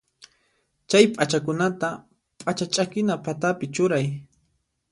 [0.89, 1.89] Chay p'achakunata
[2.43, 4.07] p'acha ch'akina patapi churay.